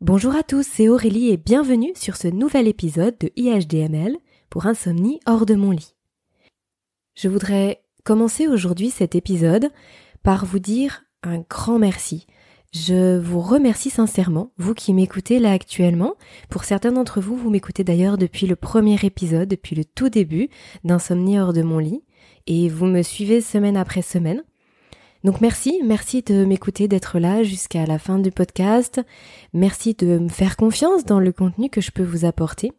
[0.00, 4.16] Bonjour à tous, c'est Aurélie et bienvenue sur ce nouvel épisode de IHDML
[4.50, 5.94] pour Insomnie hors de mon lit.
[7.14, 9.70] Je voudrais commencer aujourd'hui cet épisode
[10.24, 12.26] par vous dire un grand merci.
[12.72, 16.14] Je vous remercie sincèrement, vous qui m'écoutez là actuellement.
[16.50, 20.48] Pour certains d'entre vous, vous m'écoutez d'ailleurs depuis le premier épisode, depuis le tout début
[20.82, 22.02] d'Insomnie hors de mon lit,
[22.48, 24.42] et vous me suivez semaine après semaine.
[25.24, 29.00] Donc merci, merci de m'écouter, d'être là jusqu'à la fin du podcast.
[29.54, 32.72] Merci de me faire confiance dans le contenu que je peux vous apporter.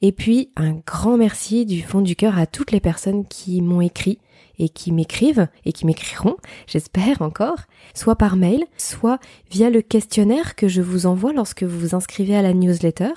[0.00, 3.80] Et puis un grand merci du fond du cœur à toutes les personnes qui m'ont
[3.80, 4.20] écrit
[4.60, 6.36] et qui m'écrivent et qui m'écriront,
[6.68, 7.58] j'espère encore,
[7.92, 9.18] soit par mail, soit
[9.50, 13.12] via le questionnaire que je vous envoie lorsque vous vous inscrivez à la newsletter.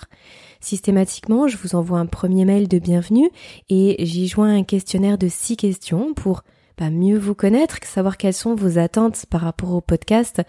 [0.61, 3.29] Systématiquement, je vous envoie un premier mail de bienvenue
[3.69, 6.43] et j'y joins un questionnaire de six questions pour
[6.75, 10.41] pas mieux vous connaître, savoir quelles sont vos attentes par rapport au podcast,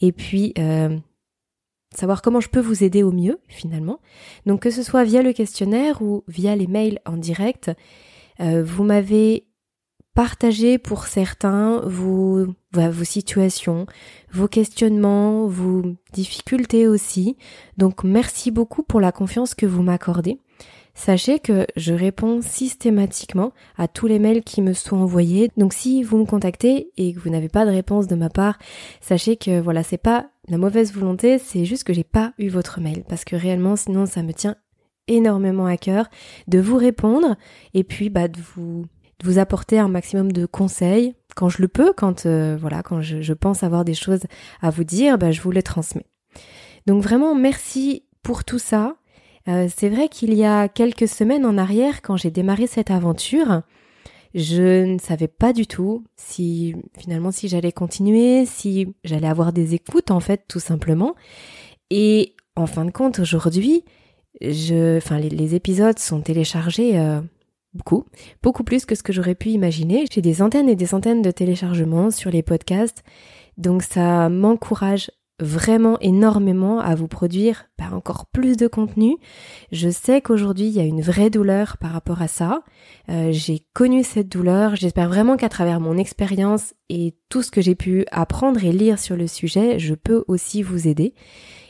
[0.00, 0.96] et puis euh,
[1.94, 4.00] savoir comment je peux vous aider au mieux finalement.
[4.46, 7.70] Donc que ce soit via le questionnaire ou via les mails en direct,
[8.40, 9.46] euh, vous m'avez
[10.14, 13.86] partagé pour certains vos, vos situations,
[14.30, 17.36] vos questionnements, vos difficultés aussi.
[17.78, 20.38] Donc merci beaucoup pour la confiance que vous m'accordez.
[20.94, 25.50] Sachez que je réponds systématiquement à tous les mails qui me sont envoyés.
[25.56, 28.58] Donc si vous me contactez et que vous n'avez pas de réponse de ma part,
[29.00, 32.80] sachez que voilà, c'est pas la mauvaise volonté, c'est juste que j'ai pas eu votre
[32.80, 34.56] mail parce que réellement sinon ça me tient
[35.08, 36.06] énormément à cœur
[36.46, 37.36] de vous répondre
[37.74, 38.84] et puis bah de vous
[39.24, 43.20] vous apporter un maximum de conseils quand je le peux, quand euh, voilà, quand je,
[43.22, 44.22] je, pense avoir des choses
[44.60, 46.06] à vous dire, bah je vous les transmets.
[46.86, 48.96] Donc vraiment merci pour tout ça.
[49.48, 53.62] Euh, c'est vrai qu'il y a quelques semaines en arrière, quand j'ai démarré cette aventure,
[54.34, 59.74] je ne savais pas du tout si finalement si j'allais continuer, si j'allais avoir des
[59.74, 61.14] écoutes en fait tout simplement.
[61.90, 63.84] Et en fin de compte aujourd'hui,
[64.40, 67.20] je, enfin les, épisodes sont téléchargés euh,
[67.74, 68.04] beaucoup,
[68.42, 70.06] beaucoup plus que ce que j'aurais pu imaginer.
[70.10, 73.02] J'ai des centaines et des centaines de téléchargements sur les podcasts,
[73.58, 79.16] donc ça m'encourage vraiment énormément à vous produire bah, encore plus de contenu.
[79.70, 82.62] Je sais qu'aujourd'hui il y a une vraie douleur par rapport à ça.
[83.08, 84.76] Euh, j'ai connu cette douleur.
[84.76, 88.98] J'espère vraiment qu'à travers mon expérience et tout ce que j'ai pu apprendre et lire
[88.98, 91.14] sur le sujet, je peux aussi vous aider.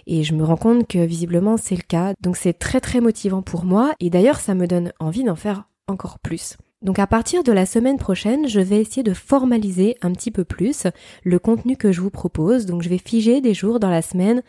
[0.06, 2.14] Et je me rends compte que visiblement c'est le cas.
[2.20, 3.92] Donc c'est très très motivant pour moi.
[4.00, 6.56] Et d'ailleurs ça me donne envie d'en faire encore plus.
[6.82, 10.44] Donc à partir de la semaine prochaine, je vais essayer de formaliser un petit peu
[10.44, 10.86] plus
[11.22, 12.66] le contenu que je vous propose.
[12.66, 14.42] Donc je vais figer des jours dans la semaine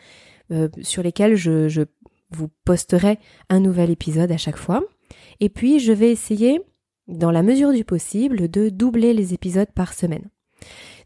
[0.50, 1.82] euh, sur lesquels je, je
[2.30, 3.18] vous posterai
[3.48, 4.82] un nouvel épisode à chaque fois.
[5.40, 6.60] Et puis je vais essayer,
[7.06, 10.28] dans la mesure du possible, de doubler les épisodes par semaine.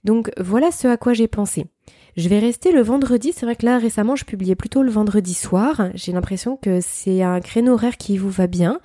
[0.05, 1.67] Donc voilà ce à quoi j'ai pensé.
[2.19, 3.33] Je vais rester le vendredi.
[3.33, 5.91] C'est vrai que là, récemment, je publiais plutôt le vendredi soir.
[5.95, 8.81] J'ai l'impression que c'est un créneau horaire qui vous va bien.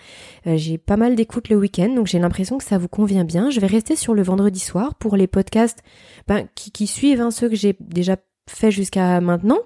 [0.46, 3.50] Euh, j'ai pas mal d'écoute le week-end, donc j'ai l'impression que ça vous convient bien.
[3.50, 5.80] Je vais rester sur le vendredi soir pour les podcasts
[6.28, 8.18] ben, qui, suivent hein, ceux que j'ai déjà
[8.48, 9.62] fait jusqu'à maintenant,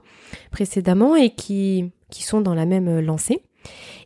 [0.50, 3.44] précédemment, et qui, qui sont dans la même lancée.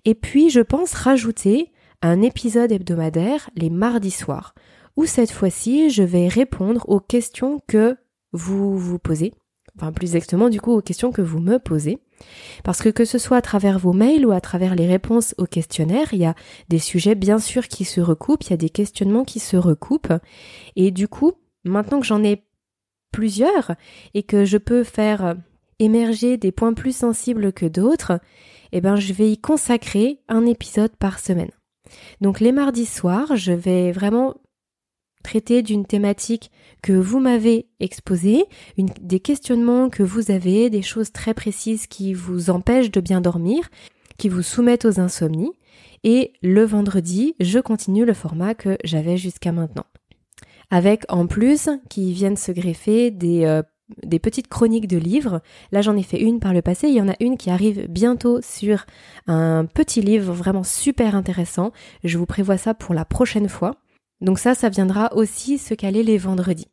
[0.06, 4.56] Et puis, je pense rajouter un épisode hebdomadaire les mardis soirs,
[4.98, 7.96] où cette fois-ci, je vais répondre aux questions que
[8.34, 9.34] vous vous posez
[9.78, 12.00] enfin plus exactement du coup aux questions que vous me posez.
[12.64, 15.46] Parce que que ce soit à travers vos mails ou à travers les réponses aux
[15.46, 16.36] questionnaires, il y a
[16.70, 20.14] des sujets bien sûr qui se recoupent, il y a des questionnements qui se recoupent.
[20.76, 21.34] Et du coup,
[21.64, 22.44] maintenant que j'en ai
[23.12, 23.74] plusieurs
[24.14, 25.36] et que je peux faire
[25.80, 28.20] émerger des points plus sensibles que d'autres,
[28.72, 31.52] eh ben je vais y consacrer un épisode par semaine.
[32.22, 34.36] Donc les mardis soirs, je vais vraiment
[35.22, 36.52] traiter d'une thématique
[36.82, 38.46] que vous m'avez exposée,
[38.78, 43.70] des questionnements que vous avez, des choses très précises qui vous empêchent de bien dormir,
[44.18, 45.54] qui vous soumettent aux insomnies.
[46.04, 49.86] Et le vendredi, je continue le format que j'avais jusqu'à maintenant.
[50.70, 53.62] Avec en plus qui viennent se greffer des, euh,
[54.22, 55.42] petites chroniques de livres.
[55.72, 57.88] Là j'en ai fait une par le passé, il y en a une qui arrive
[57.88, 58.86] bientôt sur
[59.28, 61.72] un petit livre vraiment super intéressant.
[62.04, 63.76] Je vous prévois ça pour la prochaine fois.
[64.22, 66.68] Donc ça, ça viendra aussi se caler les vendredis.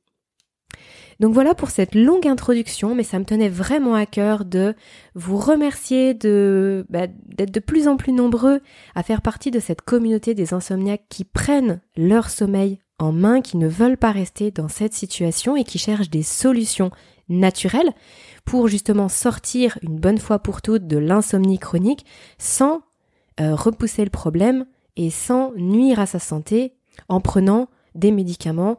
[1.20, 4.74] Donc voilà pour cette longue introduction, mais ça me tenait vraiment à cœur de
[5.16, 8.60] vous remercier de bah, d'être de plus en plus nombreux
[8.94, 13.56] à faire partie de cette communauté des insomniaques qui prennent leur sommeil en main, qui
[13.56, 16.90] ne veulent pas rester dans cette situation et qui cherchent des solutions
[17.28, 17.92] naturelles
[18.44, 22.06] pour justement sortir une bonne fois pour toutes de l'insomnie chronique
[22.38, 22.82] sans
[23.40, 24.66] euh, repousser le problème
[24.96, 26.77] et sans nuire à sa santé
[27.08, 28.78] en prenant des médicaments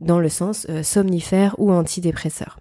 [0.00, 2.58] dans le sens euh, somnifère ou antidépresseur.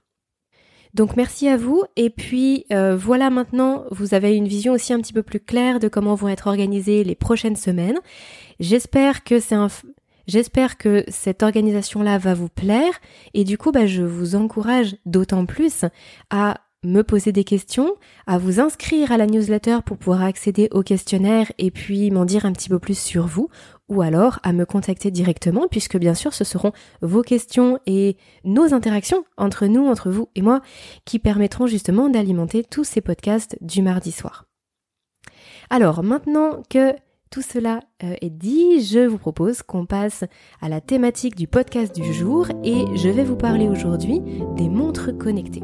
[0.94, 5.00] Donc merci à vous et puis euh, voilà maintenant vous avez une vision aussi un
[5.00, 8.00] petit peu plus claire de comment vont être organisées les prochaines semaines.
[8.60, 9.68] J'espère que c'est un
[10.28, 13.00] J'espère que cette organisation-là va vous plaire
[13.34, 15.86] et du coup, bah, je vous encourage d'autant plus
[16.30, 17.96] à me poser des questions,
[18.28, 22.46] à vous inscrire à la newsletter pour pouvoir accéder au questionnaire et puis m'en dire
[22.46, 23.50] un petit peu plus sur vous,
[23.90, 28.74] ou alors à me contacter directement, puisque bien sûr ce seront vos questions et nos
[28.74, 30.62] interactions entre nous, entre vous et moi,
[31.06, 34.46] qui permettront justement d'alimenter tous ces podcasts du mardi soir.
[35.70, 36.94] Alors maintenant que
[37.30, 40.24] tout cela euh, est dit, je vous propose qu'on passe
[40.62, 44.22] à la thématique du podcast du jour et je vais vous parler aujourd'hui
[44.56, 45.64] des montres connectées.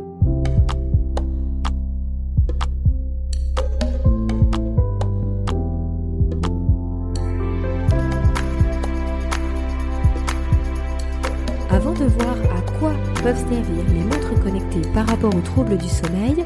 [11.74, 12.94] Avant de voir à quoi
[13.24, 16.46] peuvent servir les montres connectées par rapport aux troubles du sommeil,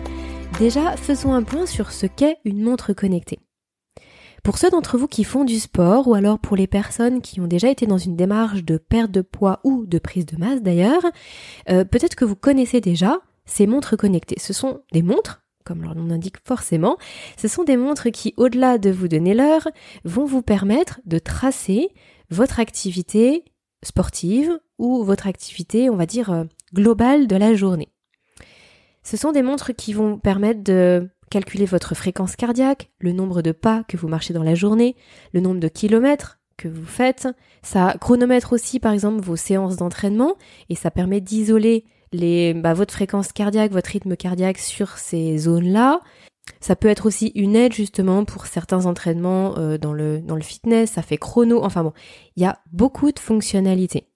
[0.58, 3.40] déjà faisons un point sur ce qu'est une montre connectée.
[4.42, 7.48] Pour ceux d'entre vous qui font du sport ou alors pour les personnes qui ont
[7.48, 11.04] déjà été dans une démarche de perte de poids ou de prise de masse d'ailleurs,
[11.70, 14.40] euh, peut-être que vous connaissez déjà ces montres connectées.
[14.40, 16.96] Ce sont des montres comme leur nom l'indique forcément,
[17.36, 19.68] ce sont des montres qui, au-delà de vous donner l'heure,
[20.06, 21.90] vont vous permettre de tracer
[22.30, 23.44] votre activité
[23.84, 26.44] sportive ou votre activité, on va dire, euh,
[26.74, 27.90] globale de la journée.
[29.04, 33.52] Ce sont des montres qui vont permettre de calculer votre fréquence cardiaque, le nombre de
[33.52, 34.96] pas que vous marchez dans la journée,
[35.34, 37.28] le nombre de kilomètres que vous faites.
[37.62, 40.36] Ça chronomètre aussi, par exemple, vos séances d'entraînement
[40.70, 46.02] et ça permet d'isoler les, bah, votre fréquence cardiaque, votre rythme cardiaque sur ces zones-là.
[46.60, 50.42] Ça peut être aussi une aide justement pour certains entraînements euh, dans, le, dans le
[50.42, 51.94] fitness, ça fait chrono, enfin bon,
[52.36, 54.08] il y a beaucoup de fonctionnalités.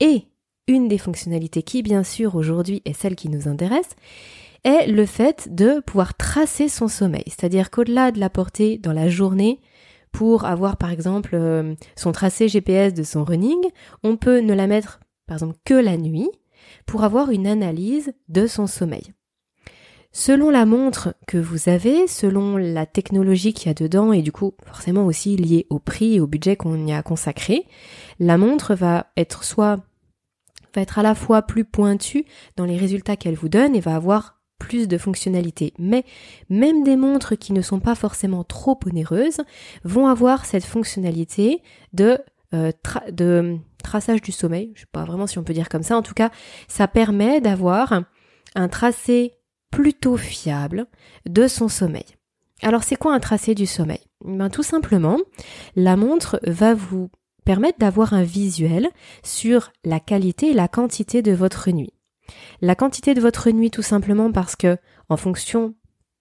[0.00, 0.26] Et
[0.66, 3.90] une des fonctionnalités qui bien sûr aujourd'hui est celle qui nous intéresse,
[4.64, 7.24] est le fait de pouvoir tracer son sommeil.
[7.26, 9.60] C'est-à-dire qu'au-delà de la portée dans la journée,
[10.10, 13.60] pour avoir par exemple euh, son tracé GPS de son running,
[14.02, 16.30] on peut ne la mettre par exemple que la nuit
[16.86, 19.12] pour avoir une analyse de son sommeil.
[20.16, 24.30] Selon la montre que vous avez, selon la technologie qu'il y a dedans et du
[24.30, 27.66] coup forcément aussi lié au prix et au budget qu'on y a consacré,
[28.20, 29.80] la montre va être soit
[30.72, 32.26] va être à la fois plus pointue
[32.56, 35.74] dans les résultats qu'elle vous donne et va avoir plus de fonctionnalités.
[35.80, 36.04] Mais
[36.48, 39.40] même des montres qui ne sont pas forcément trop onéreuses
[39.82, 41.60] vont avoir cette fonctionnalité
[41.92, 42.20] de,
[42.54, 42.70] euh,
[43.10, 44.70] de traçage du sommeil.
[44.76, 45.96] Je sais pas vraiment si on peut dire comme ça.
[45.96, 46.30] En tout cas,
[46.68, 48.04] ça permet d'avoir
[48.54, 49.32] un tracé
[49.74, 50.86] plutôt fiable
[51.28, 52.04] de son sommeil.
[52.62, 53.98] Alors c'est quoi un tracé du sommeil?
[54.24, 55.18] Ben, Tout simplement,
[55.74, 57.10] la montre va vous
[57.44, 58.88] permettre d'avoir un visuel
[59.24, 61.92] sur la qualité et la quantité de votre nuit.
[62.60, 64.78] La quantité de votre nuit tout simplement parce que,
[65.08, 65.74] en fonction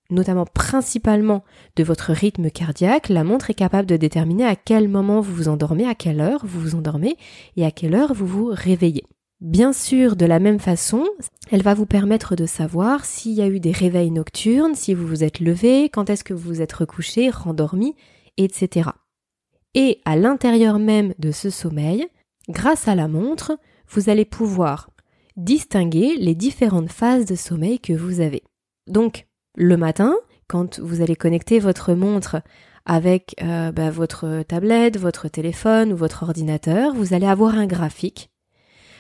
[0.09, 1.43] notamment principalement
[1.75, 5.47] de votre rythme cardiaque, la montre est capable de déterminer à quel moment vous vous
[5.47, 7.17] endormez, à quelle heure vous vous endormez
[7.55, 9.03] et à quelle heure vous vous réveillez.
[9.43, 11.05] Bien sûr, de la même façon,
[11.51, 15.05] elle va vous permettre de savoir s'il y a eu des réveils nocturnes, si vous
[15.05, 17.93] vous êtes levé, quand est-ce que vous vous êtes recouché, rendormi,
[18.37, 18.91] etc.
[19.73, 22.07] Et à l'intérieur même de ce sommeil,
[22.47, 23.59] grâce à la montre,
[23.89, 24.91] vous allez pouvoir
[25.35, 28.43] distinguer les différentes phases de sommeil que vous avez.
[28.87, 30.15] Donc, le matin,
[30.47, 32.41] quand vous allez connecter votre montre
[32.85, 38.29] avec euh, bah, votre tablette, votre téléphone ou votre ordinateur, vous allez avoir un graphique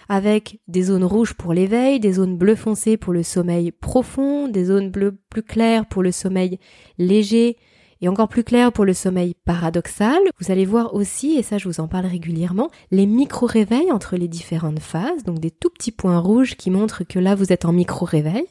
[0.09, 4.65] avec des zones rouges pour l'éveil, des zones bleues foncées pour le sommeil profond, des
[4.65, 6.59] zones bleues plus claires pour le sommeil
[6.97, 7.57] léger
[8.01, 10.19] et encore plus claires pour le sommeil paradoxal.
[10.39, 14.27] Vous allez voir aussi, et ça je vous en parle régulièrement, les micro-réveils entre les
[14.27, 17.71] différentes phases, donc des tout petits points rouges qui montrent que là vous êtes en
[17.71, 18.45] micro-réveil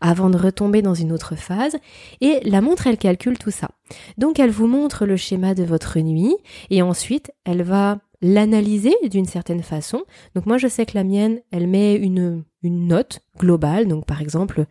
[0.00, 1.76] avant de retomber dans une autre phase.
[2.20, 3.70] Et la montre, elle calcule tout ça.
[4.18, 6.36] Donc elle vous montre le schéma de votre nuit
[6.68, 10.02] et ensuite elle va l'analyser d'une certaine façon.
[10.34, 14.64] Donc moi je sais que la mienne, elle met une, note globale, donc par exemple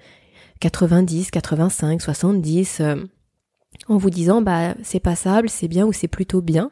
[0.59, 2.81] 90, 85, 70,
[3.87, 6.71] en vous disant bah c'est passable, c'est bien ou c'est plutôt bien.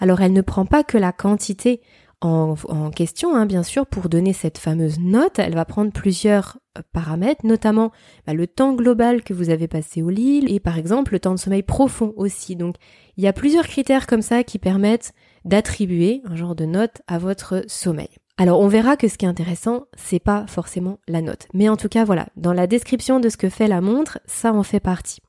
[0.00, 1.80] Alors elle ne prend pas que la quantité
[2.22, 6.58] en, en question, hein, bien sûr, pour donner cette fameuse note, elle va prendre plusieurs
[6.76, 7.92] euh, paramètres, notamment
[8.26, 11.34] bah, le temps global que vous avez passé au lit et par exemple le temps
[11.34, 12.56] de sommeil profond aussi.
[12.56, 12.76] Donc
[13.16, 17.18] il y a plusieurs critères comme ça qui permettent d'attribuer un genre de note à
[17.18, 18.10] votre sommeil.
[18.36, 21.46] Alors on verra que ce qui est intéressant, c'est pas forcément la note.
[21.52, 24.52] Mais en tout cas, voilà, dans la description de ce que fait la montre, ça
[24.52, 25.20] en fait partie.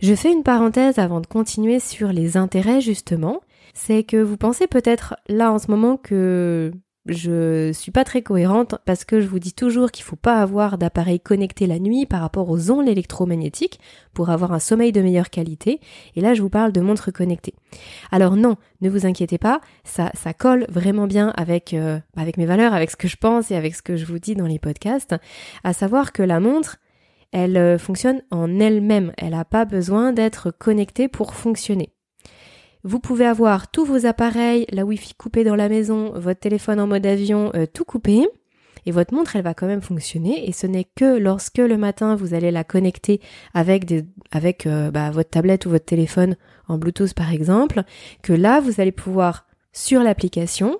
[0.00, 3.40] Je fais une parenthèse avant de continuer sur les intérêts justement.
[3.74, 6.72] C'est que vous pensez peut-être là en ce moment que
[7.06, 10.78] je suis pas très cohérente parce que je vous dis toujours qu'il faut pas avoir
[10.78, 13.80] d'appareil connecté la nuit par rapport aux ondes électromagnétiques
[14.14, 15.80] pour avoir un sommeil de meilleure qualité.
[16.14, 17.54] Et là, je vous parle de montres connectées.
[18.12, 22.72] Alors non, ne vous inquiétez pas, ça, colle vraiment bien avec, euh, avec mes valeurs,
[22.72, 25.16] avec ce que je pense et avec ce que je vous dis dans les podcasts.
[25.64, 26.78] À savoir que la montre,
[27.32, 29.12] elle euh, fonctionne en elle-même.
[29.18, 31.92] Elle n'a pas besoin d'être connectée pour fonctionner.
[32.84, 36.88] Vous pouvez avoir tous vos appareils, la Wi-Fi coupée dans la maison, votre téléphone en
[36.88, 38.26] mode avion, euh, tout coupé.
[38.84, 40.48] Et votre montre, elle va quand même fonctionner.
[40.48, 43.20] Et ce n'est que lorsque le matin, vous allez la connecter
[43.54, 44.04] avec, des,
[44.66, 46.36] euh, bah, votre tablette ou votre téléphone
[46.66, 47.84] en Bluetooth par exemple,
[48.22, 50.78] que là, vous allez pouvoir, sur l'application,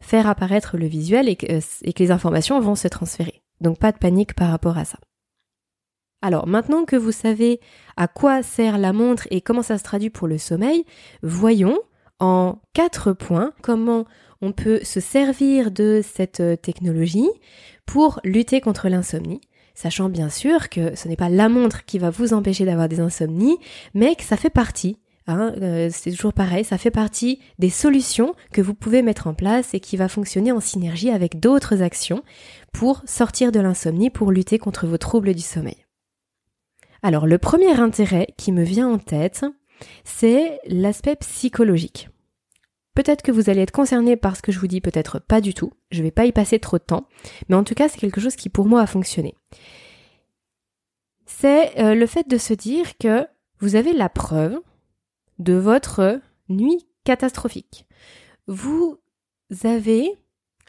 [0.00, 3.42] faire apparaître le visuel et que, euh, et que les informations vont se transférer.
[3.60, 4.98] Donc pas de panique par rapport à ça.
[6.22, 7.60] Alors maintenant que vous savez
[7.96, 10.84] à quoi sert la montre et comment ça se traduit pour le sommeil,
[11.22, 11.78] voyons
[12.18, 14.06] en quatre points comment
[14.40, 17.28] on peut se servir de cette euh, technologie
[17.86, 19.40] pour lutter contre l'insomnie,
[19.74, 23.00] sachant bien sûr que ce n'est pas la montre qui va vous empêcher d'avoir des
[23.00, 23.58] insomnies,
[23.94, 24.98] mais que ça fait partie.
[25.28, 29.34] Hein, euh, c'est toujours pareil, ça fait partie des solutions que vous pouvez mettre en
[29.34, 32.22] place et qui va fonctionner en synergie avec d'autres actions
[32.72, 35.85] pour sortir de l'insomnie, pour lutter contre vos troubles du sommeil.
[37.06, 39.46] Alors le premier intérêt qui me vient en tête,
[40.02, 42.08] c'est l'aspect psychologique.
[42.96, 45.54] Peut-être que vous allez être concerné par ce que je vous dis, peut-être pas du
[45.54, 45.72] tout.
[45.92, 47.06] Je vais pas y passer trop de temps,
[47.48, 49.36] mais en tout cas, c'est quelque chose qui pour moi a fonctionné.
[51.26, 53.24] C'est euh, le fait de se dire que
[53.60, 54.58] vous avez la preuve
[55.38, 57.86] de votre nuit catastrophique.
[58.48, 58.98] Vous
[59.62, 60.10] avez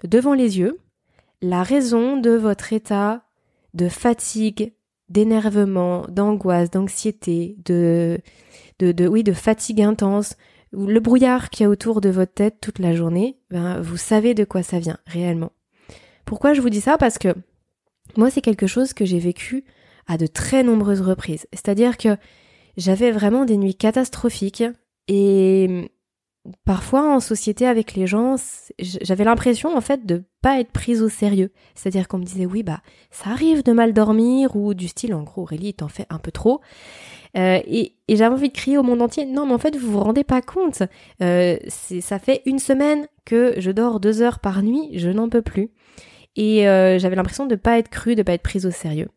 [0.03, 0.79] devant les yeux
[1.41, 3.24] la raison de votre état
[3.74, 4.74] de fatigue,
[5.10, 8.20] d'énervement, d'angoisse, d'anxiété, de,
[8.80, 10.36] de, de, oui, de fatigue intense,
[10.74, 14.34] le brouillard qu'il y a autour de votre tête toute la journée, ben, vous savez
[14.34, 15.52] de quoi ça vient, réellement.
[16.26, 16.98] Pourquoi je vous dis ça?
[16.98, 17.34] Parce que
[18.18, 19.64] moi, c'est quelque chose que j'ai vécu
[20.08, 21.48] à de très nombreuses reprises.
[21.54, 22.18] C'est-à-dire que
[22.76, 24.64] j'avais vraiment des nuits catastrophiques
[25.08, 25.90] et
[26.66, 28.36] parfois en société avec les gens,
[28.80, 31.51] j'avais l'impression en fait de pas être prise au sérieux.
[31.75, 35.24] C'est-à-dire qu'on me disait oui bah ça arrive de mal dormir ou du style en
[35.24, 36.62] gros Aurélie t'en fais un peu trop.
[37.38, 40.00] Euh, et, j'avais envie de crier au monde entier non mais en fait vous vous
[40.00, 40.84] rendez pas compte.
[41.22, 45.42] Euh, ça fait une semaine que je dors deux heures par nuit, je n'en peux
[45.42, 45.70] plus.
[46.36, 49.10] Et euh, j'avais l'impression de pas être crue, de pas être prise au sérieux.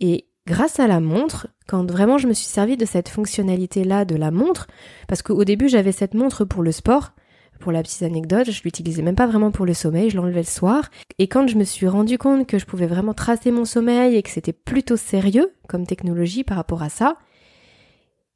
[0.00, 4.16] Et grâce à la montre, quand vraiment je me suis servi de cette fonctionnalité-là de
[4.16, 4.66] la montre,
[5.06, 7.12] parce qu'au début j'avais cette montre pour le sport,
[7.60, 10.46] pour la petite anecdote, je l'utilisais même pas vraiment pour le sommeil, je l'enlevais le
[10.46, 10.90] soir.
[11.18, 14.22] Et quand je me suis rendu compte que je pouvais vraiment tracer mon sommeil et
[14.22, 17.18] que c'était plutôt sérieux comme technologie par rapport à ça,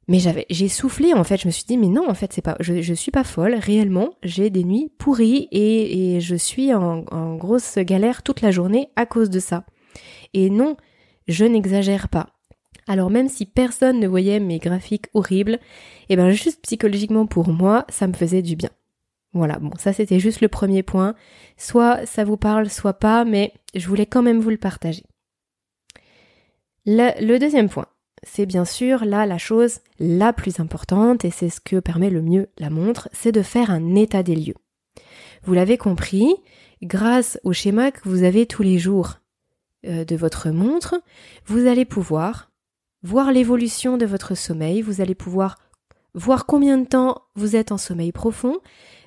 [0.07, 1.37] mais j'avais, j'ai soufflé en fait.
[1.37, 3.55] Je me suis dit mais non en fait c'est pas, je, je suis pas folle
[3.55, 4.11] réellement.
[4.21, 8.89] J'ai des nuits pourries et, et je suis en, en grosse galère toute la journée
[8.97, 9.63] à cause de ça.
[10.33, 10.75] Et non,
[11.27, 12.29] je n'exagère pas.
[12.87, 15.53] Alors même si personne ne voyait mes graphiques horribles,
[16.09, 18.69] et eh ben juste psychologiquement pour moi, ça me faisait du bien.
[19.33, 21.15] Voilà, bon, ça c'était juste le premier point.
[21.57, 25.03] Soit ça vous parle, soit pas, mais je voulais quand même vous le partager.
[26.85, 27.87] Le, le deuxième point,
[28.23, 32.21] c'est bien sûr là la chose la plus importante, et c'est ce que permet le
[32.21, 34.55] mieux la montre, c'est de faire un état des lieux.
[35.43, 36.35] Vous l'avez compris,
[36.81, 39.19] grâce au schéma que vous avez tous les jours
[39.83, 41.01] de votre montre,
[41.45, 42.51] vous allez pouvoir
[43.03, 45.57] voir l'évolution de votre sommeil, vous allez pouvoir
[46.13, 48.59] voir combien de temps vous êtes en sommeil profond,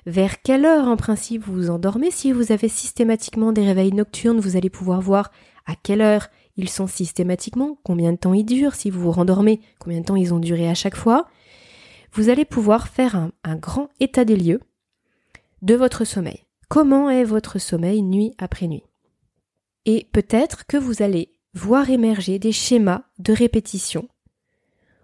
[0.05, 2.11] vers quelle heure en principe vous vous endormez.
[2.11, 5.31] Si vous avez systématiquement des réveils nocturnes, vous allez pouvoir voir
[5.65, 9.61] à quelle heure ils sont systématiquement, combien de temps ils durent, si vous vous rendormez,
[9.79, 11.27] combien de temps ils ont duré à chaque fois.
[12.13, 14.61] Vous allez pouvoir faire un, un grand état des lieux
[15.61, 16.45] de votre sommeil.
[16.69, 18.83] Comment est votre sommeil nuit après nuit?
[19.87, 24.07] Et peut-être que vous allez voir émerger des schémas de répétition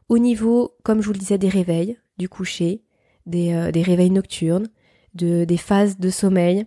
[0.09, 2.83] au niveau, comme je vous le disais, des réveils, du coucher,
[3.25, 4.67] des, euh, réveils nocturnes,
[5.15, 6.65] de, des phases de sommeil.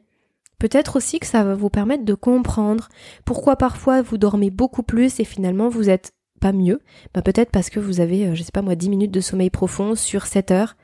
[0.59, 2.89] Peut-être aussi que ça va vous permettre de comprendre
[3.25, 6.81] pourquoi parfois vous dormez beaucoup plus et finalement vous êtes pas mieux.
[7.15, 9.51] Bah peut-être parce que vous avez, euh, je sais pas moi, 10 minutes de sommeil
[9.51, 10.77] profond sur 7 heures.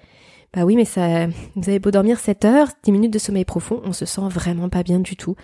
[0.53, 3.81] Bah oui, mais ça, vous avez beau dormir 7 heures, 10 minutes de sommeil profond,
[3.85, 5.37] on se sent vraiment pas bien du tout.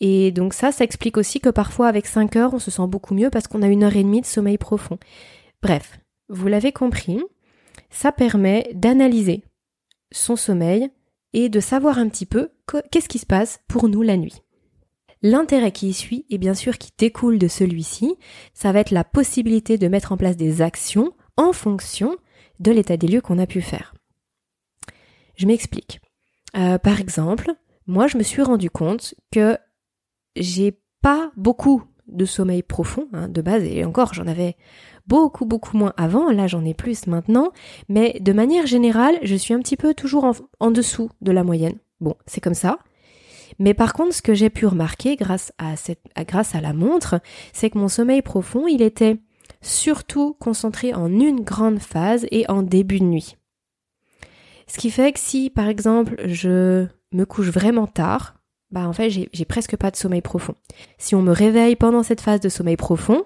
[0.00, 3.14] Et donc ça, ça explique aussi que parfois avec 5 heures, on se sent beaucoup
[3.14, 4.98] mieux parce qu'on a une heure et demie de sommeil profond.
[5.62, 7.20] Bref, vous l'avez compris,
[7.90, 9.42] ça permet d'analyser
[10.12, 10.90] son sommeil
[11.32, 12.50] et de savoir un petit peu
[12.90, 14.42] qu'est-ce qui se passe pour nous la nuit.
[15.22, 18.14] L'intérêt qui y suit, et bien sûr qui découle de celui-ci,
[18.54, 22.16] ça va être la possibilité de mettre en place des actions en fonction
[22.60, 23.94] de l'état des lieux qu'on a pu faire.
[25.34, 26.00] Je m'explique.
[26.56, 27.52] Euh, par exemple,
[27.86, 29.58] moi je me suis rendu compte que
[30.38, 34.56] j'ai pas beaucoup de sommeil profond hein, de base et encore j'en avais
[35.06, 37.52] beaucoup beaucoup moins avant, là j'en ai plus maintenant,
[37.88, 41.78] mais de manière générale je suis un petit peu toujours en, dessous de la moyenne.
[42.00, 42.78] Bon, c'est comme ça.
[43.58, 45.52] Mais par contre, ce que j'ai pu remarquer grâce
[46.16, 47.20] grâce à la montre,
[47.52, 49.16] c'est que mon sommeil profond, il était
[49.60, 53.36] surtout concentré en une grande phase et en début de nuit.
[54.68, 58.37] Ce qui fait que si, par exemple, je me couche vraiment tard,
[58.70, 60.54] bah en fait, j'ai presque pas de sommeil profond.
[60.98, 63.24] Si on me réveille pendant cette phase de sommeil profond,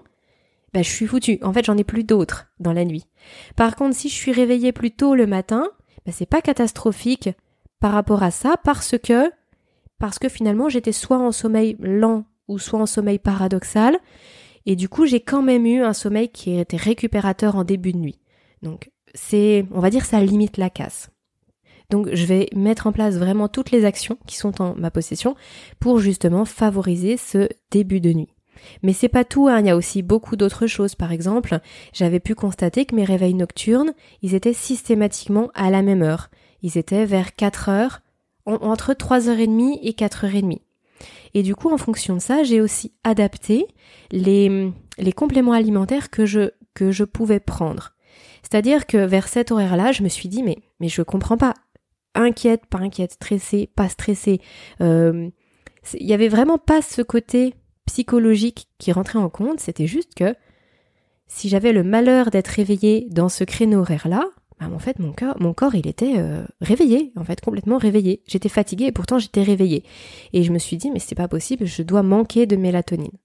[0.73, 1.39] bah je suis foutu.
[1.43, 3.07] En fait, j'en ai plus d'autres dans la nuit.
[3.57, 5.69] Par contre, si je suis réveillée plus tôt le matin,
[6.07, 7.31] bah c'est pas catastrophique
[7.81, 9.31] par rapport à ça parce que
[9.99, 13.99] parce que finalement j'étais soit en sommeil lent ou soit en sommeil paradoxal,
[14.67, 17.99] et du coup j'ai quand même eu un sommeil qui était récupérateur en début de
[17.99, 18.19] nuit.
[18.63, 21.12] Donc c'est, on va dire, ça limite la casse.
[21.93, 25.37] Donc je vais mettre en place vraiment toutes les actions qui sont en ma possession
[25.79, 28.31] pour justement favoriser ce début de nuit.
[28.83, 29.61] Mais c'est pas tout, hein.
[29.61, 30.95] il y a aussi beaucoup d'autres choses.
[30.95, 31.61] Par exemple,
[31.93, 36.31] j'avais pu constater que mes réveils nocturnes, ils étaient systématiquement à la même heure.
[36.63, 38.01] Ils étaient vers 4 heures
[38.47, 40.61] entre 3h30 et 4h30.
[41.35, 43.67] Et du coup, en fonction de ça, j'ai aussi adapté
[44.13, 44.73] les,
[45.15, 47.93] compléments alimentaires que je, que je pouvais prendre.
[48.43, 51.55] C'est-à-dire que vers cet horaire-là, je me suis dit, mais, mais je comprends pas.
[52.15, 54.41] Inquiète, pas inquiète, stressée, pas stressée.
[54.81, 55.31] Euh,
[55.95, 57.55] il y avait vraiment pas ce côté
[57.87, 59.61] psychologique qui rentrait en compte.
[59.61, 60.35] C'était juste que
[61.27, 64.25] si j'avais le malheur d'être réveillée dans ce créneau horaire-là,
[64.61, 68.23] bah, en fait, mon corps, mon corps, il était euh, réveillé, en fait, complètement réveillé.
[68.27, 69.83] J'étais fatiguée et pourtant j'étais réveillée.
[70.33, 73.17] Et je me suis dit, mais c'est pas possible, je dois manquer de mélatonine.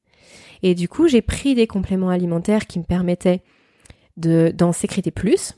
[0.63, 3.41] Et du coup, j'ai pris des compléments alimentaires qui me permettaient
[4.15, 5.53] de, d'en sécréter plus.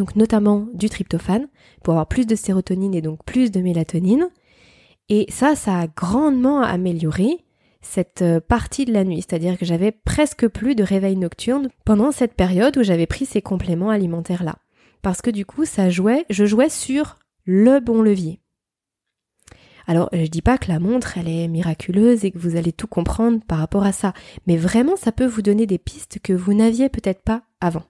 [0.00, 1.48] Donc, notamment du tryptophane,
[1.82, 4.30] pour avoir plus de sérotonine et donc plus de mélatonine.
[5.10, 7.44] Et ça, ça a grandement amélioré
[7.82, 12.12] cette euh, partie de la nuit, c'est-à-dire que j'avais presque plus de réveil nocturne pendant
[12.12, 14.56] cette période où j'avais pris ces compléments alimentaires là.
[15.02, 18.40] Parce que du coup, ça jouait, je jouais sur le bon levier.
[19.86, 22.86] Alors, je dis pas que la montre, elle est miraculeuse et que vous allez tout
[22.86, 24.14] comprendre par rapport à ça,
[24.46, 27.84] mais vraiment, ça peut vous donner des pistes que vous n'aviez peut-être pas avant.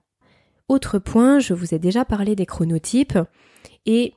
[0.71, 3.19] Autre point, je vous ai déjà parlé des chronotypes
[3.87, 4.15] et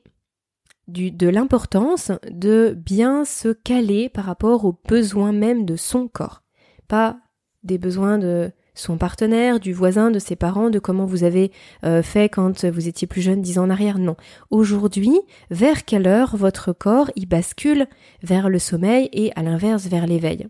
[0.86, 6.44] de l'importance de bien se caler par rapport aux besoins même de son corps.
[6.86, 7.18] Pas
[7.64, 11.50] des besoins de son partenaire, du voisin, de ses parents, de comment vous avez
[11.84, 13.98] euh, fait quand vous étiez plus jeune dix ans en arrière.
[13.98, 14.14] Non.
[14.50, 15.18] Aujourd'hui,
[15.50, 17.88] vers quelle heure votre corps y bascule
[18.22, 20.46] vers le sommeil et à l'inverse vers l'éveil?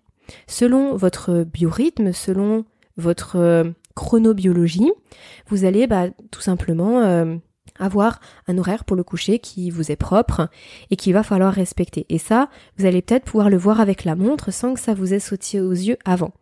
[0.48, 2.66] Selon votre biorhythme, selon
[2.98, 4.92] votre chronobiologie,
[5.48, 7.36] vous allez bah, tout simplement euh,
[7.78, 10.48] avoir un horaire pour le coucher qui vous est propre
[10.90, 12.06] et qu'il va falloir respecter.
[12.08, 15.14] Et ça, vous allez peut-être pouvoir le voir avec la montre sans que ça vous
[15.14, 16.32] ait sauté aux yeux avant.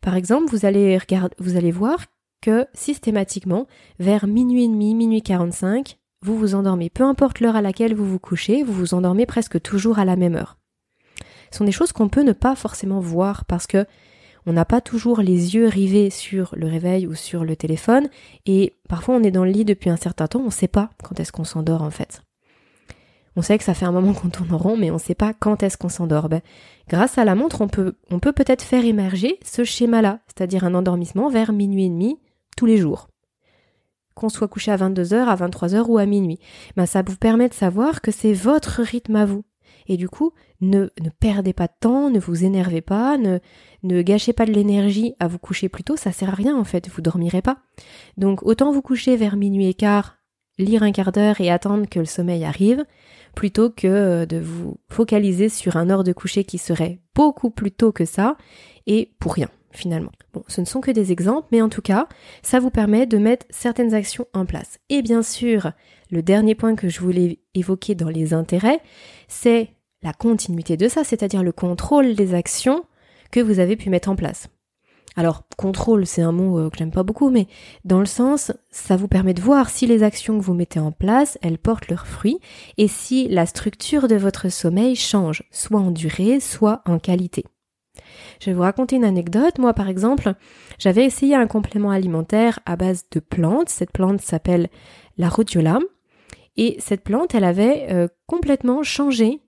[0.00, 1.98] Par exemple, vous allez regarder, vous allez voir
[2.42, 3.66] que systématiquement,
[3.98, 6.90] vers minuit et demi, minuit 45, vous vous endormez.
[6.90, 10.16] Peu importe l'heure à laquelle vous vous couchez, vous vous endormez presque toujours à la
[10.16, 10.58] même heure.
[11.50, 13.86] Ce sont des choses qu'on peut ne pas forcément voir parce que
[14.46, 18.08] on n'a pas toujours les yeux rivés sur le réveil ou sur le téléphone,
[18.46, 20.90] et parfois on est dans le lit depuis un certain temps, on ne sait pas
[21.02, 22.22] quand est-ce qu'on s'endort en fait.
[23.36, 25.14] On sait que ça fait un moment qu'on tourne en rond, mais on ne sait
[25.14, 26.28] pas quand est-ce qu'on s'endort.
[26.28, 26.40] Ben,
[26.88, 31.52] grâce à la montre, on peut peut-être faire émerger ce schéma-là, c'est-à-dire un endormissement vers
[31.52, 32.20] minuit et demi
[32.56, 33.08] tous les jours.
[34.14, 36.38] Qu'on soit couché à 22h, à 23h ou à minuit.
[36.76, 39.44] Ben, ça vous permet de savoir que c'est votre rythme à vous.
[39.88, 43.40] Et du coup, ne, ne perdez pas de temps, ne vous énervez pas, ne,
[43.84, 46.64] ne gâchez pas de l'énergie à vous coucher plus tôt, ça sert à rien en
[46.64, 47.58] fait, vous dormirez pas.
[48.16, 50.16] Donc autant vous coucher vers minuit et quart,
[50.58, 52.84] lire un quart d'heure et attendre que le sommeil arrive,
[53.34, 57.70] plutôt que euh, de vous focaliser sur un heure de coucher qui serait beaucoup plus
[57.70, 58.36] tôt que ça,
[58.86, 60.12] et pour rien finalement.
[60.32, 62.08] Bon, ce ne sont que des exemples, mais en tout cas,
[62.42, 64.78] ça vous permet de mettre certaines actions en place.
[64.88, 65.72] Et bien sûr,
[66.10, 68.80] le dernier point que je voulais évoquer dans les intérêts,
[69.26, 69.70] c'est
[70.02, 72.84] la continuité de ça, c'est-à-dire le contrôle des actions
[73.34, 74.48] que vous avez pu mettre en place.
[75.16, 77.48] Alors, contrôle, c'est un mot euh, que j'aime pas beaucoup, mais
[77.84, 80.92] dans le sens, ça vous permet de voir si les actions que vous mettez en
[80.92, 82.38] place, elles portent leurs fruits,
[82.78, 87.44] et si la structure de votre sommeil change, soit en durée, soit en qualité.
[88.40, 89.58] Je vais vous raconter une anecdote.
[89.58, 90.34] Moi, par exemple,
[90.78, 93.68] j'avais essayé un complément alimentaire à base de plantes.
[93.68, 94.68] Cette plante s'appelle
[95.16, 95.78] la rhodiola.
[96.56, 99.40] Et cette plante, elle avait euh, complètement changé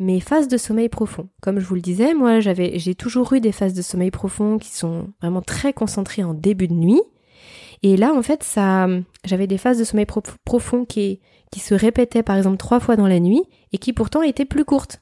[0.00, 1.28] mes phases de sommeil profond.
[1.40, 4.58] Comme je vous le disais, moi j'avais j'ai toujours eu des phases de sommeil profond
[4.58, 7.02] qui sont vraiment très concentrées en début de nuit.
[7.82, 8.88] Et là en fait ça
[9.24, 10.06] j'avais des phases de sommeil
[10.44, 11.20] profond qui
[11.54, 15.00] se répétaient par exemple trois fois dans la nuit et qui pourtant étaient plus courtes.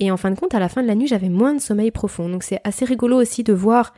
[0.00, 1.90] Et en fin de compte, à la fin de la nuit, j'avais moins de sommeil
[1.90, 2.28] profond.
[2.28, 3.94] Donc c'est assez rigolo aussi de voir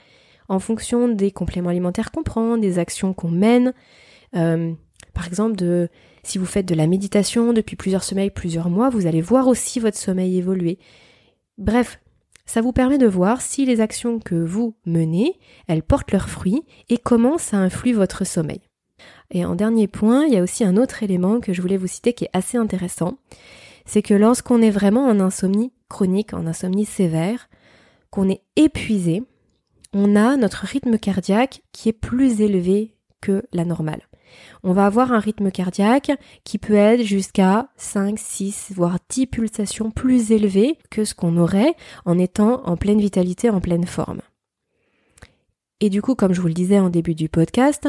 [0.49, 3.73] en fonction des compléments alimentaires qu'on prend, des actions qu'on mène.
[4.37, 4.73] Euh,
[5.15, 5.89] par exemple, de,
[6.27, 9.79] si vous faites de la méditation depuis plusieurs semaines, plusieurs mois, vous allez voir aussi
[9.79, 10.79] votre sommeil évoluer.
[11.57, 12.01] Bref,
[12.47, 16.63] ça vous permet de voir si les actions que vous menez, elles portent leurs fruits
[16.89, 18.61] et comment ça influe votre sommeil.
[19.31, 21.87] Et en dernier point, il y a aussi un autre élément que je voulais vous
[21.87, 23.19] citer qui est assez intéressant.
[23.85, 27.49] C'est que lorsqu'on est vraiment en insomnie chronique, en insomnie sévère,
[28.11, 29.23] qu'on est épuisé,
[29.93, 34.03] on a notre rythme cardiaque qui est plus élevé que la normale.
[34.63, 36.13] On va avoir un rythme cardiaque
[36.45, 41.75] qui peut être jusqu'à 5, 6, voire 10 pulsations plus élevées que ce qu'on aurait
[42.05, 44.21] en étant en pleine vitalité, en pleine forme.
[45.81, 47.89] Et du coup, comme je vous le disais en début du podcast,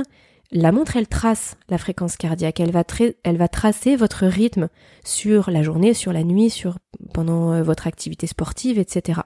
[0.51, 2.83] la montre, elle trace la fréquence cardiaque, elle va,
[3.23, 4.69] elle va tracer votre rythme
[5.03, 6.77] sur la journée, sur la nuit, sur
[7.13, 9.21] pendant euh, votre activité sportive, etc.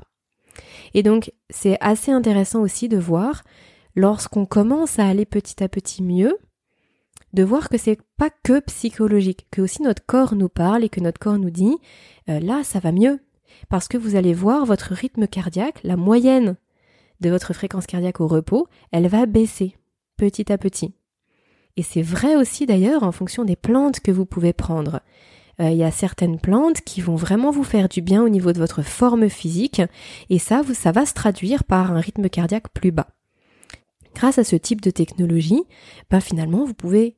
[0.93, 3.43] Et donc, c'est assez intéressant aussi de voir,
[3.95, 6.37] lorsqu'on commence à aller petit à petit mieux,
[7.33, 10.99] de voir que c'est pas que psychologique, que aussi notre corps nous parle et que
[10.99, 11.77] notre corps nous dit
[12.29, 13.19] euh, là ça va mieux
[13.69, 16.57] parce que vous allez voir votre rythme cardiaque, la moyenne
[17.19, 19.75] de votre fréquence cardiaque au repos, elle va baisser
[20.17, 20.93] petit à petit.
[21.77, 25.01] Et c'est vrai aussi d'ailleurs en fonction des plantes que vous pouvez prendre.
[25.59, 28.51] Euh, il y a certaines plantes qui vont vraiment vous faire du bien au niveau
[28.51, 29.81] de votre forme physique
[30.29, 33.07] et ça, ça va se traduire par un rythme cardiaque plus bas.
[34.15, 35.63] Grâce à ce type de technologie,
[36.09, 37.15] ben finalement vous pouvez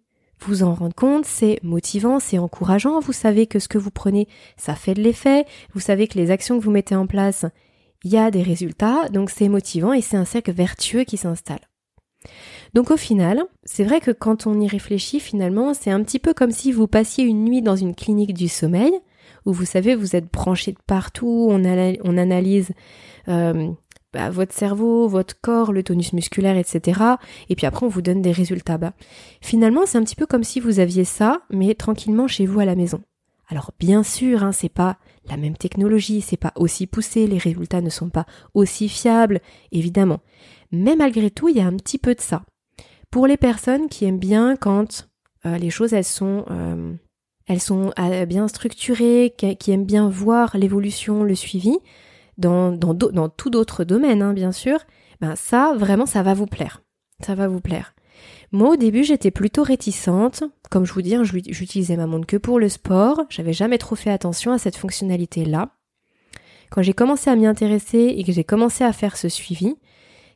[0.47, 4.27] vous en rendre compte, c'est motivant, c'est encourageant, vous savez que ce que vous prenez,
[4.58, 7.45] ça fait de l'effet, vous savez que les actions que vous mettez en place,
[8.03, 11.62] il y a des résultats, donc c'est motivant et c'est un cercle vertueux qui s'installe.
[12.73, 16.34] Donc au final, c'est vrai que quand on y réfléchit, finalement, c'est un petit peu
[16.34, 18.93] comme si vous passiez une nuit dans une clinique du sommeil,
[19.45, 21.65] où vous savez, vous êtes branché de partout, on,
[22.17, 22.71] analyse
[23.27, 23.71] euh,
[24.13, 27.02] bah, votre cerveau, votre corps, le tonus musculaire, etc.
[27.49, 28.78] Et puis après, on vous donne des résultats.
[28.78, 28.93] Bah,
[29.41, 32.65] finalement, c'est un petit peu comme si vous aviez ça, mais tranquillement chez vous à
[32.65, 33.02] la maison.
[33.47, 34.97] Alors bien sûr, hein, c'est pas
[35.30, 40.21] la même technologie, c'est pas aussi poussé, les résultats ne sont pas aussi fiables, évidemment.
[40.71, 42.43] Mais malgré tout, il y a un petit peu de ça.
[43.12, 45.08] Pour les personnes qui aiment bien quand
[45.45, 46.93] euh, les choses elles sont euh,
[47.45, 51.78] elles sont euh, bien structurées, qui aiment bien voir l'évolution, le suivi,
[52.38, 54.80] dans, dans, tout d'autres domaines, hein, bien sûr,
[55.22, 56.82] ben ça, vraiment, ça va vous plaire.
[57.24, 57.93] Ça va vous plaire.
[58.52, 60.43] Moi, au début, j'étais plutôt réticente.
[60.69, 63.22] Comme je vous dis, hein, j'utilisais ma montre que pour le sport.
[63.30, 65.72] J'avais jamais trop fait attention à cette fonctionnalité-là.
[66.69, 69.76] Quand j'ai commencé à m'y intéresser et que j'ai commencé à faire ce suivi,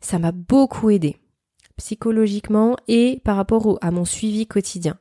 [0.01, 1.17] ça m'a beaucoup aidé.
[1.77, 4.97] Psychologiquement et par rapport à mon suivi quotidien.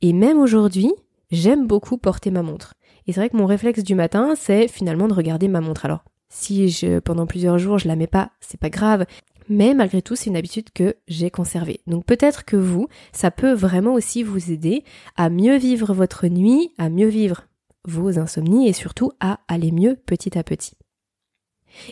[0.00, 0.92] Et même aujourd'hui,
[1.30, 2.74] j'aime beaucoup porter ma montre.
[3.06, 5.84] Et c'est vrai que mon réflexe du matin, c'est finalement de regarder ma montre.
[5.84, 9.04] Alors, si pendant plusieurs jours je la mets pas, c'est pas grave.
[9.48, 11.80] Mais malgré tout, c'est une habitude que j'ai conservée.
[11.88, 14.84] Donc peut-être que vous, ça peut vraiment aussi vous aider
[15.16, 17.46] à mieux vivre votre nuit, à mieux vivre
[17.84, 20.76] vos insomnies et surtout à aller mieux petit à petit.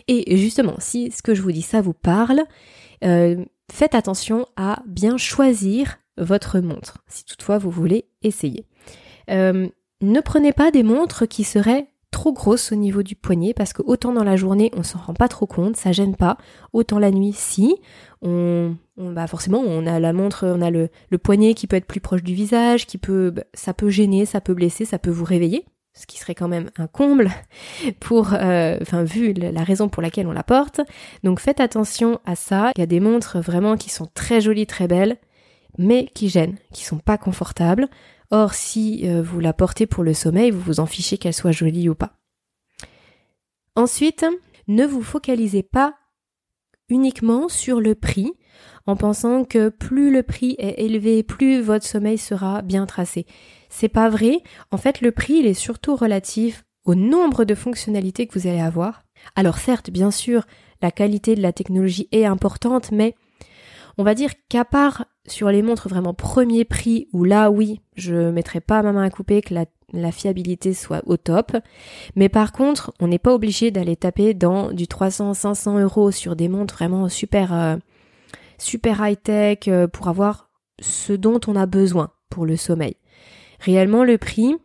[0.07, 2.43] Et justement, si ce que je vous dis ça vous parle,
[3.03, 8.65] euh, faites attention à bien choisir votre montre, si toutefois vous voulez essayer.
[9.29, 9.67] Euh,
[10.01, 13.81] ne prenez pas des montres qui seraient trop grosse au niveau du poignet parce que
[13.83, 16.37] autant dans la journée on s'en rend pas trop compte, ça gêne pas,
[16.73, 17.75] autant la nuit si,
[18.21, 21.85] on, bah forcément on a la montre, on a le, le, poignet qui peut être
[21.85, 25.11] plus proche du visage, qui peut, bah, ça peut gêner, ça peut blesser, ça peut
[25.11, 27.29] vous réveiller, ce qui serait quand même un comble
[27.99, 30.81] pour, euh, enfin vu la raison pour laquelle on la porte.
[31.23, 32.71] Donc faites attention à ça.
[32.75, 35.17] Il y a des montres vraiment qui sont très jolies, très belles,
[35.77, 37.87] mais qui gênent, qui sont pas confortables.
[38.31, 41.51] Or, si euh, vous la portez pour le sommeil, vous vous en fichez qu'elle soit
[41.51, 42.13] jolie ou pas.
[43.75, 44.25] Ensuite,
[44.67, 45.95] ne vous focalisez pas
[46.89, 48.33] uniquement sur le prix
[48.85, 53.25] en pensant que plus le prix est élevé, plus votre sommeil sera bien tracé.
[53.69, 54.41] C'est pas vrai.
[54.71, 58.61] En fait, le prix, il est surtout relatif au nombre de fonctionnalités que vous allez
[58.61, 59.03] avoir.
[59.35, 60.43] Alors certes, bien sûr,
[60.81, 63.15] la qualité de la technologie est importante, mais
[63.97, 68.29] on va dire qu'à part sur les montres vraiment premier prix, où là oui, je
[68.29, 71.55] mettrai pas ma main à couper que la, fiabilité soit au top.
[72.15, 76.47] Mais par contre, on n'est pas obligé d'aller taper dans du 300-500 euros sur des
[76.47, 77.75] montres vraiment super, euh,
[78.57, 82.95] super high-tech euh, pour avoir ce dont on a besoin pour le sommeil.
[83.59, 84.55] Réellement, le prix,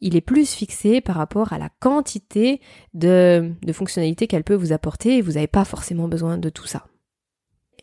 [0.00, 2.60] il est plus fixé par rapport à la quantité
[2.94, 6.66] de, de fonctionnalités qu'elle peut vous apporter et vous n'avez pas forcément besoin de tout
[6.66, 6.86] ça.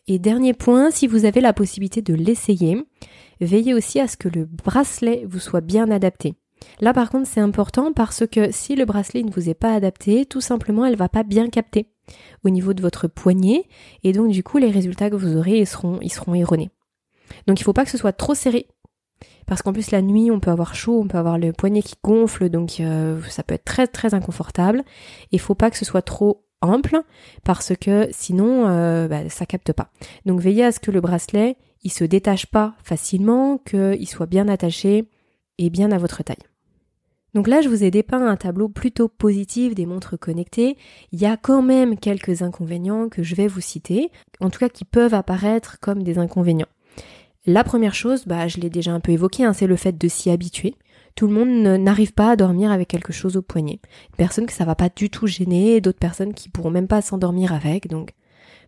[0.08, 2.78] Et dernier point, si vous avez la possibilité de l'essayer,
[3.40, 6.36] veillez aussi à ce que le bracelet vous soit bien adapté.
[6.80, 10.26] Là par contre c'est important parce que si le bracelet ne vous est pas adapté,
[10.26, 11.88] tout simplement elle va pas bien capter
[12.44, 13.68] au niveau de votre poignet
[14.04, 16.00] et donc du coup les résultats que vous aurez ils seront,
[16.34, 16.70] erronés.
[17.48, 18.68] Donc il faut pas que ce soit trop serré
[19.46, 21.96] parce qu'en plus la nuit on peut avoir chaud, on peut avoir le poignet qui
[22.04, 24.84] gonfle donc euh, ça peut être très très inconfortable.
[25.32, 26.46] Il faut pas que ce soit trop
[27.44, 29.90] parce que sinon euh, bah, ça capte pas.
[30.26, 34.48] Donc veillez à ce que le bracelet il se détache pas facilement, qu'il soit bien
[34.48, 35.06] attaché
[35.58, 36.38] et bien à votre taille.
[37.34, 40.78] Donc là, je vous ai dépeint un tableau plutôt positif des montres connectées.
[41.12, 44.70] Il y a quand même quelques inconvénients que je vais vous citer, en tout cas
[44.70, 46.68] qui peuvent apparaître comme des inconvénients.
[47.46, 50.08] La première chose, bah, je l'ai déjà un peu évoqué, hein, c'est le fait de
[50.08, 50.76] s'y habituer.
[51.16, 53.80] Tout le monde n'arrive pas à dormir avec quelque chose au poignet.
[54.18, 57.54] Personne que ça va pas du tout gêner, d'autres personnes qui pourront même pas s'endormir
[57.54, 58.14] avec, donc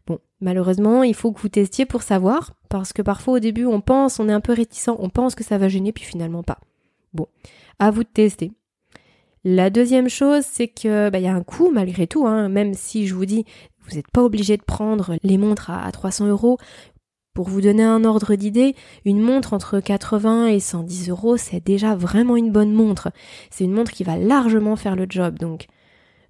[0.08, 3.82] Bon, malheureusement, il faut que vous testiez pour savoir, parce que parfois au début on
[3.82, 6.60] pense, on est un peu réticent, on pense que ça va gêner, puis finalement pas.
[7.14, 7.28] Bon,
[7.80, 8.52] à vous de tester.
[9.44, 12.74] La deuxième chose, c'est que bah, il y a un coût malgré tout, hein, même
[12.74, 13.46] si je vous dis,
[13.82, 16.58] vous n'êtes pas obligé de prendre les montres à, 300 euros.
[17.36, 21.94] Pour vous donner un ordre d'idée, une montre entre 80 et 110 euros, c'est déjà
[21.94, 23.12] vraiment une bonne montre.
[23.52, 25.68] C'est une montre qui va largement faire le job, donc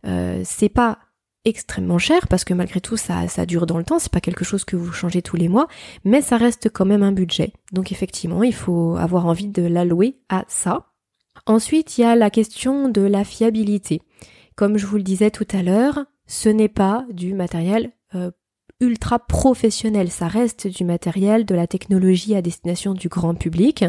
[0.08, 0.98] euh, c'est pas
[1.46, 4.44] extrêmement cher parce que malgré tout ça, ça dure dans le temps, c'est pas quelque
[4.44, 5.68] chose que vous changez tous les mois,
[6.06, 7.54] mais ça reste quand même un budget.
[7.72, 10.88] Donc effectivement, il faut avoir envie de l'allouer à ça.
[11.46, 14.02] Ensuite, il y a la question de la fiabilité.
[14.56, 18.32] Comme je vous le disais tout à l'heure, ce n'est pas du matériel euh,
[18.80, 23.86] ultra professionnel, ça reste du matériel de la technologie à destination du grand public.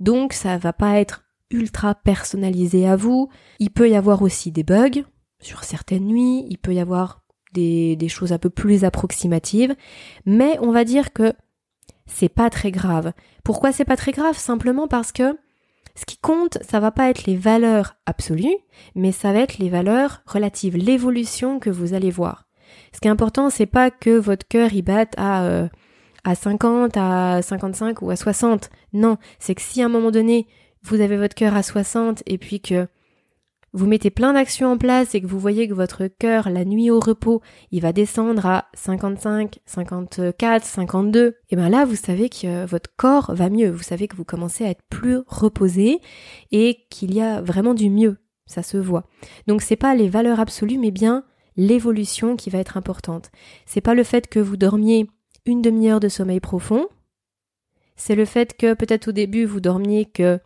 [0.00, 3.28] Donc ça va pas être ultra personnalisé à vous.
[3.58, 5.04] Il peut y avoir aussi des bugs,
[5.40, 9.76] sur certaines nuits, il peut y avoir des, choses un peu plus approximatives,
[10.26, 11.32] mais on va dire que
[12.06, 13.12] c'est pas très grave.
[13.44, 14.36] Pourquoi c'est pas très grave?
[14.36, 15.38] Simplement parce que
[15.94, 18.56] ce qui compte, ça va pas être les valeurs absolues,
[18.96, 22.43] mais ça va être les valeurs relatives, l'évolution que vous allez voir.
[22.92, 25.68] Ce qui est important, c'est pas que votre cœur y batte à euh,
[26.24, 28.70] à 50, à 55 ou à 60.
[28.92, 30.46] Non, c'est que si à un moment donné,
[30.82, 32.88] vous avez votre cœur à 60 et puis que
[33.74, 36.90] vous mettez plein d'actions en place et que vous voyez que votre cœur, la nuit
[36.90, 42.66] au repos, il va descendre à 55, 54, 52, et bien là, vous savez que
[42.66, 43.70] votre corps va mieux.
[43.70, 46.00] Vous savez que vous commencez à être plus reposé
[46.52, 48.16] et qu'il y a vraiment du mieux.
[48.46, 49.08] Ça se voit.
[49.48, 51.24] Donc c'est pas les valeurs absolues, mais bien
[51.56, 53.30] l'évolution qui va être importante.
[53.66, 55.08] C'est pas le fait que vous dormiez
[55.46, 56.86] une demi-heure de sommeil profond.
[57.96, 60.40] C'est le fait que peut-être au début vous dormiez que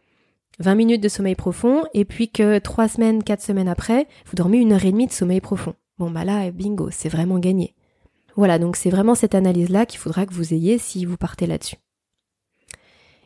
[0.60, 4.58] 20 minutes de sommeil profond, et puis que 3 semaines, 4 semaines après, vous dormez
[4.58, 5.74] une heure et demie de sommeil profond.
[5.98, 7.74] Bon bah là, bingo, c'est vraiment gagné.
[8.36, 11.76] Voilà, donc c'est vraiment cette analyse-là qu'il faudra que vous ayez si vous partez là-dessus.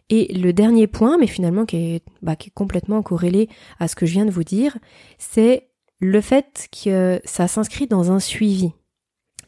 [0.09, 3.97] Et le dernier point, mais finalement qui est, bah, qui est complètement corrélé à ce
[3.97, 4.77] que je viens de vous dire,
[5.19, 5.69] c'est
[6.03, 8.73] le fait que ça s'inscrit dans un suivi.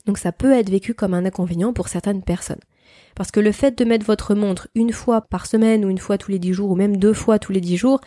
[0.07, 2.61] Donc ça peut être vécu comme un inconvénient pour certaines personnes.
[3.17, 6.17] Parce que le fait de mettre votre montre une fois par semaine ou une fois
[6.17, 8.01] tous les dix jours ou même deux fois tous les dix jours,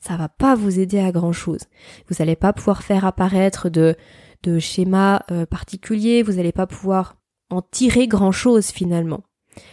[0.00, 1.62] ça va pas vous aider à grand chose.
[2.08, 3.96] Vous n'allez pas pouvoir faire apparaître de,
[4.42, 7.16] de schémas euh, particuliers, vous n'allez pas pouvoir
[7.48, 9.22] en tirer grand chose finalement.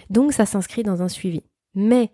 [0.09, 1.43] Donc ça s'inscrit dans un suivi.
[1.73, 2.11] Mais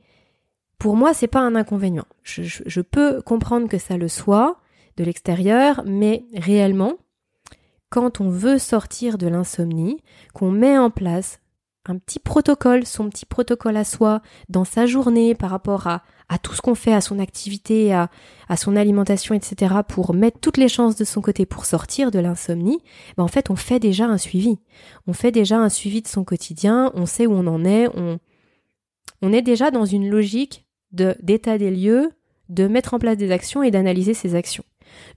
[0.79, 2.07] pour moi, c'est pas un inconvénient.
[2.23, 4.57] Je, je peux comprendre que ça le soit
[5.03, 6.93] l'extérieur, mais réellement,
[7.89, 10.01] quand on veut sortir de l'insomnie,
[10.33, 11.39] qu'on met en place
[11.85, 16.03] un petit protocole, son petit protocole à soi, dans sa journée par rapport à,
[16.41, 18.09] tout ce qu'on fait, à son activité, à,
[18.55, 22.79] son alimentation, etc., pour mettre toutes les chances de son côté pour sortir de l'insomnie,
[23.17, 24.59] ben en fait, on fait déjà un suivi.
[25.07, 28.19] On fait déjà un suivi de son quotidien, on sait où on en est, on,
[29.21, 32.11] on est déjà dans une logique de, d'état des lieux,
[32.49, 34.63] de mettre en place des actions et d'analyser ces actions.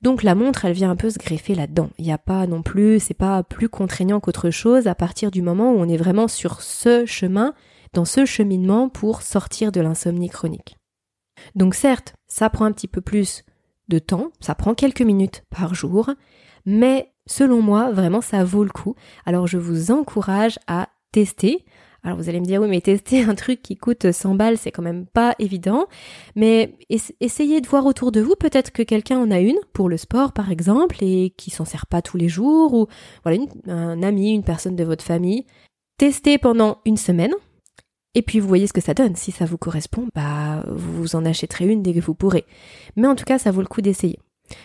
[0.03, 1.91] Donc la montre, elle vient un peu se greffer là-dedans.
[1.99, 5.43] Il n'y a pas non plus, c'est pas plus contraignant qu'autre chose à partir du
[5.43, 7.55] moment où on est vraiment sur ce chemin,
[7.93, 10.77] dans ce cheminement pour sortir de l'insomnie chronique.
[11.55, 13.45] Donc certes, ça prend un petit peu plus
[13.89, 16.11] de temps, ça prend quelques minutes par jour,
[16.65, 18.95] mais selon moi, vraiment, ça vaut le coup.
[19.27, 21.65] Alors je vous encourage à tester.
[22.05, 24.71] Alors vous allez me dire oui mais tester un truc qui coûte 100 balles c'est
[24.71, 25.87] quand même pas évident.
[26.37, 26.75] Mais
[27.21, 30.33] essayez de voir autour de vous peut-être que quelqu'un en a une pour le sport
[30.33, 32.87] par exemple et qui s'en sert pas tous les jours ou
[33.25, 35.47] voilà un ami, une personne de votre famille.
[35.97, 37.33] Testez pendant une semaine
[38.15, 39.17] et puis vous voyez ce que ça donne.
[39.17, 42.45] Si ça vous correspond, bah vous en achèterez une dès que vous pourrez.
[42.97, 44.19] Mais en tout cas ça vaut le coup d'essayer.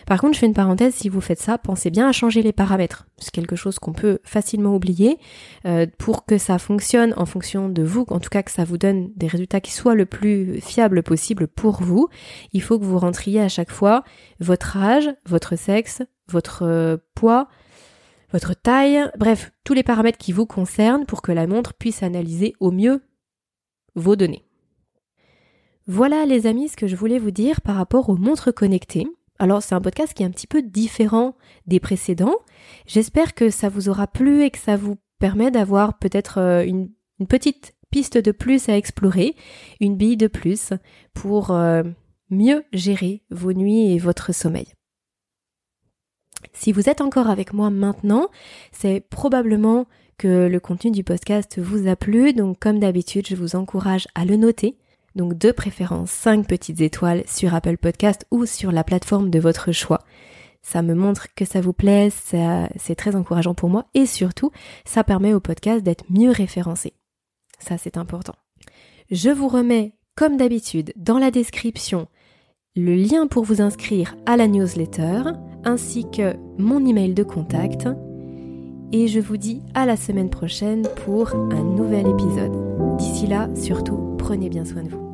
[0.06, 2.52] Par contre, je fais une parenthèse, si vous faites ça, pensez bien à changer les
[2.52, 3.06] paramètres.
[3.18, 5.18] C'est quelque chose qu'on peut facilement oublier.
[5.64, 8.78] Euh, pour que ça fonctionne en fonction de vous, en tout cas que ça vous
[8.78, 12.08] donne des résultats qui soient le plus fiables possible pour vous,
[12.52, 14.04] il faut que vous rentriez à chaque fois
[14.38, 17.48] votre âge, votre sexe, votre euh, poids,
[18.32, 22.54] votre taille, bref, tous les paramètres qui vous concernent pour que la montre puisse analyser
[22.60, 23.02] au mieux
[23.96, 24.44] vos données.
[25.86, 29.08] Voilà les amis ce que je voulais vous dire par rapport aux montres connectées.
[29.40, 31.34] Alors c'est un podcast qui est un petit peu différent
[31.66, 32.36] des précédents.
[32.86, 36.90] J'espère que ça vous aura plu et que ça vous permet d'avoir peut-être euh, une,
[37.26, 39.34] petite piste de plus à explorer,
[39.80, 40.74] une bille de plus
[41.14, 41.82] pour euh,
[42.28, 44.74] mieux gérer vos nuits et votre sommeil.
[46.52, 48.28] Si vous êtes encore avec moi maintenant,
[48.72, 49.86] c'est probablement
[50.18, 54.26] que le contenu du podcast vous a plu, donc comme d'habitude, je vous encourage à
[54.26, 54.76] le noter
[55.14, 59.72] donc de préférence 5 petites étoiles sur Apple Podcast ou sur la plateforme de votre
[59.72, 60.00] choix.
[60.62, 64.50] Ça me montre que ça vous plaît, c'est très encourageant pour moi et surtout,
[64.84, 66.92] ça permet au podcast d'être mieux référencé.
[67.58, 68.34] Ça, c'est important.
[69.10, 72.08] Je vous remets, comme d'habitude, dans la description
[72.76, 75.22] le lien pour vous inscrire à la newsletter
[75.64, 77.88] ainsi que mon email de contact.
[78.92, 82.96] Et je vous dis à la semaine prochaine pour un nouvel épisode.
[82.96, 85.09] D'ici là, surtout, prenez bien soin de vous.